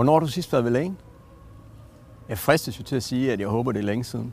[0.00, 0.96] Hvornår har du sidst været ved lægen?
[2.28, 4.32] Jeg fristes jo til at sige, at jeg håber, det er længe siden.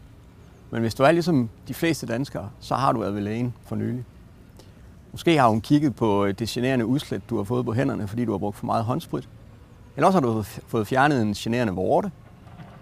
[0.71, 3.75] Men hvis du er ligesom de fleste danskere, så har du været ved lægen for
[3.75, 4.06] nylig.
[5.11, 8.25] Måske har hun kigget på øh, det generende udslæt, du har fået på hænderne, fordi
[8.25, 9.29] du har brugt for meget håndsprit.
[9.96, 12.11] Eller også har du fået fjernet en generende vorte.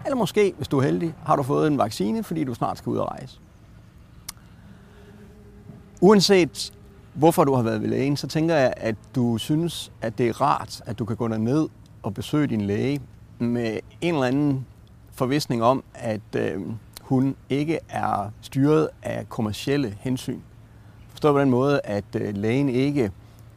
[0.04, 2.90] Eller måske, hvis du er heldig, har du fået en vaccine, fordi du snart skal
[2.90, 3.40] ud og rejse.
[6.00, 6.72] Uanset
[7.14, 10.40] hvorfor du har været ved lægen, så tænker jeg, at du synes, at det er
[10.40, 11.68] rart, at du kan gå ned
[12.06, 13.00] at besøge din læge
[13.38, 14.66] med en eller anden
[15.12, 16.62] forvisning om, at øh,
[17.00, 20.40] hun ikke er styret af kommercielle hensyn.
[21.08, 23.12] Forstå på den måde, at øh, lægen ikke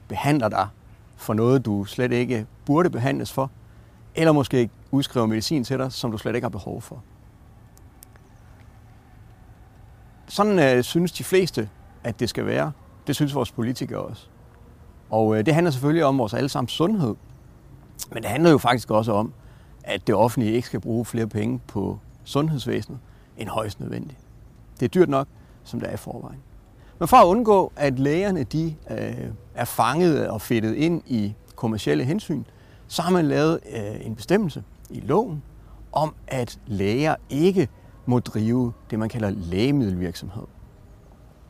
[0.07, 0.67] behandler dig
[1.15, 3.51] for noget, du slet ikke burde behandles for,
[4.15, 7.03] eller måske udskriver medicin til dig, som du slet ikke har behov for.
[10.27, 11.69] Sådan øh, synes de fleste,
[12.03, 12.71] at det skal være.
[13.07, 14.27] Det synes vores politikere også.
[15.09, 17.15] Og øh, det handler selvfølgelig om vores allesammens sundhed.
[18.13, 19.33] Men det handler jo faktisk også om,
[19.83, 22.99] at det offentlige ikke skal bruge flere penge på sundhedsvæsenet
[23.37, 24.19] end højst nødvendigt.
[24.79, 25.27] Det er dyrt nok,
[25.63, 26.39] som det er i forvejen.
[26.99, 32.03] Men for at undgå, at lægerne de, øh, er fanget og fedtet ind i kommercielle
[32.03, 32.43] hensyn,
[32.87, 35.43] så har man lavet øh, en bestemmelse i loven
[35.91, 37.67] om, at læger ikke
[38.05, 40.43] må drive det, man kalder lægemiddelvirksomhed.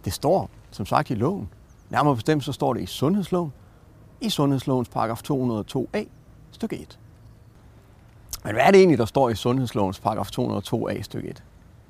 [0.05, 1.49] Det står, som sagt, i loven.
[1.89, 3.53] Nærmere bestemt så står det i sundhedsloven,
[4.21, 6.05] i sundhedslovens paragraf 202a,
[6.59, 6.99] stykke 1.
[8.43, 11.43] Men hvad er det egentlig, der står i sundhedslovens paragraf 202a, stykke 1?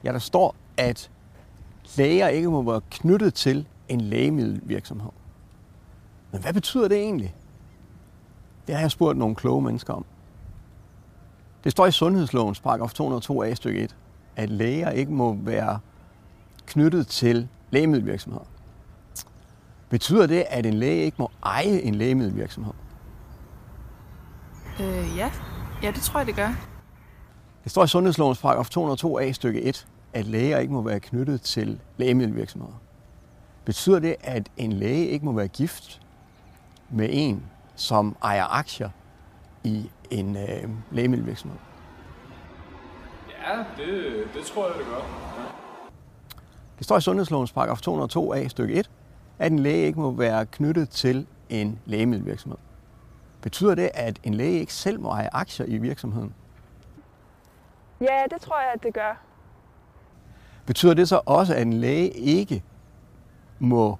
[0.04, 1.10] Ja, der står, at
[1.98, 5.12] læger ikke må være knyttet til en lægemiddelvirksomhed.
[6.32, 7.36] Men hvad betyder det egentlig?
[8.68, 10.06] Det har jeg spurgt nogle kloge mennesker om.
[11.64, 13.96] Det står i sundhedslovens paragraf 202a stykke 1,
[14.36, 15.80] at læger ikke må være
[16.66, 18.46] knyttet til lægemiddelvirksomheder.
[19.90, 22.74] Betyder det, at en læge ikke må eje en lægemiddelvirksomhed?
[24.80, 25.32] Øh, ja.
[25.84, 26.50] Ja, det tror jeg, det gør.
[27.64, 31.80] Det står i sundhedslovens paragraf 202a stykke 1, at læger ikke må være knyttet til
[31.98, 32.74] lægemiddelvirksomheder.
[33.66, 36.02] Betyder det, at en læge ikke må være gift
[36.90, 37.44] med en,
[37.76, 38.90] som ejer aktier
[39.64, 41.58] i en øh, lægemiddelvirksomhed?
[43.48, 44.96] Ja, det, det tror jeg, det gør.
[44.96, 45.50] Ja.
[46.78, 48.90] Det står i sundhedslovens paragraf 202a stykke 1,
[49.40, 52.58] at en læge ikke må være knyttet til en lægemiddelvirksomhed.
[53.42, 56.34] Betyder det, at en læge ikke selv må eje aktier i virksomheden?
[58.02, 59.22] Ja, det tror jeg, at det gør.
[60.66, 62.64] Betyder det så også, at en læge ikke
[63.60, 63.98] må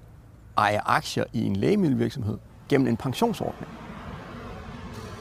[0.58, 3.68] eje aktier i en lægemiddelvirksomhed gennem en pensionsordning?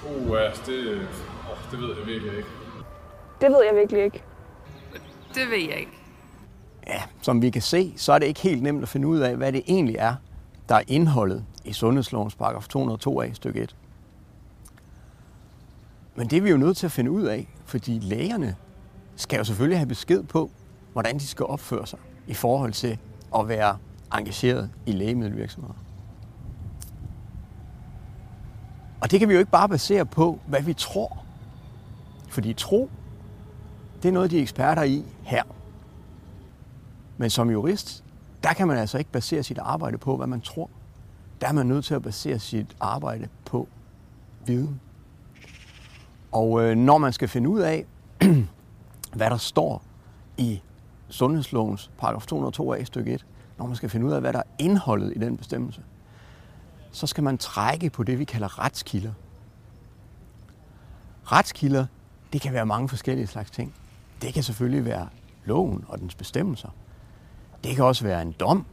[0.05, 1.07] Uh, det,
[1.51, 2.49] oh, det ved jeg virkelig ikke.
[3.41, 4.23] Det ved jeg virkelig ikke.
[5.33, 5.91] Det ved jeg ikke.
[6.87, 9.35] Ja, som vi kan se, så er det ikke helt nemt at finde ud af,
[9.35, 10.15] hvad det egentlig er,
[10.69, 13.75] der er indholdet i sundhedslovens paragraf 202a stykke 1.
[16.19, 18.55] Men det er vi jo nødt til at finde ud af, fordi lægerne
[19.15, 20.51] skal jo selvfølgelig have besked på,
[20.93, 22.97] hvordan de skal opføre sig i forhold til
[23.35, 23.77] at være
[24.13, 25.73] engageret i lægemiddelvirksomheder.
[29.01, 31.25] Og det kan vi jo ikke bare basere på, hvad vi tror.
[32.29, 32.89] Fordi tro,
[34.03, 35.43] det er noget, de er eksperter i her.
[37.17, 38.03] Men som jurist,
[38.43, 40.69] der kan man altså ikke basere sit arbejde på, hvad man tror.
[41.41, 43.67] Der er man nødt til at basere sit arbejde på
[44.45, 44.79] viden.
[46.31, 47.85] Og øh, når man skal finde ud af,
[49.17, 49.83] hvad der står
[50.37, 50.61] i
[51.09, 53.25] sundhedslovens paragraf 202a stykke 1,
[53.57, 55.81] når man skal finde ud af, hvad der er indholdet i den bestemmelse,
[56.91, 59.11] så skal man trække på det, vi kalder retskilder.
[61.23, 61.85] Retskilder,
[62.33, 63.73] det kan være mange forskellige slags ting.
[64.21, 65.07] Det kan selvfølgelig være
[65.45, 66.69] loven og dens bestemmelser.
[67.63, 68.65] Det kan også være en dom,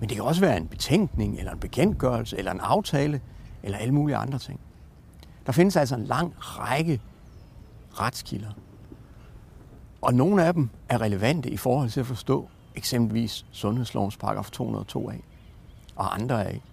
[0.00, 3.20] men det kan også være en betænkning, eller en bekendtgørelse, eller en aftale,
[3.62, 4.60] eller alle mulige andre ting.
[5.46, 7.00] Der findes altså en lang række
[7.92, 8.50] retskilder.
[10.02, 15.14] Og nogle af dem er relevante i forhold til at forstå eksempelvis sundhedslovens paragraf 202a,
[15.96, 16.66] og andre er ikke.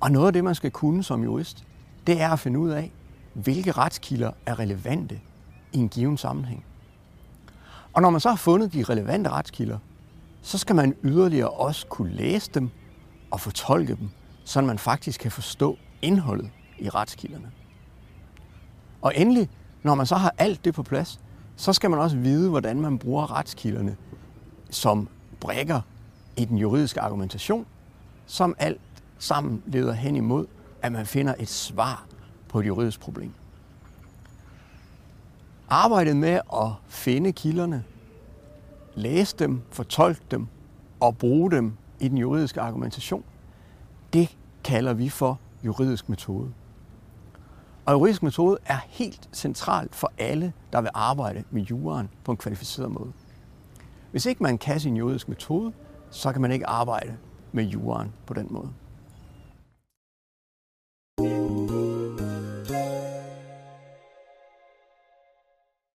[0.00, 1.64] Og noget af det, man skal kunne som jurist,
[2.06, 2.92] det er at finde ud af,
[3.34, 5.20] hvilke retskilder er relevante
[5.72, 6.64] i en given sammenhæng.
[7.92, 9.78] Og når man så har fundet de relevante retskilder,
[10.42, 12.70] så skal man yderligere også kunne læse dem
[13.30, 14.10] og fortolke dem,
[14.44, 17.50] så man faktisk kan forstå indholdet i retskilderne.
[19.02, 19.48] Og endelig,
[19.82, 21.20] når man så har alt det på plads,
[21.56, 23.96] så skal man også vide, hvordan man bruger retskilderne
[24.70, 25.08] som
[25.40, 25.80] brækker
[26.36, 27.66] i den juridiske argumentation,
[28.26, 28.80] som alt
[29.18, 30.46] sammen leder hen imod,
[30.82, 32.06] at man finder et svar
[32.48, 33.32] på et juridisk problem.
[35.68, 37.84] Arbejdet med at finde kilderne,
[38.94, 40.46] læse dem, fortolke dem
[41.00, 43.24] og bruge dem i den juridiske argumentation,
[44.12, 46.52] det kalder vi for juridisk metode.
[47.86, 52.36] Og juridisk metode er helt centralt for alle, der vil arbejde med juraen på en
[52.36, 53.12] kvalificeret måde.
[54.10, 55.72] Hvis ikke man kan sin juridisk metode,
[56.10, 57.16] så kan man ikke arbejde
[57.52, 58.68] med juraen på den måde.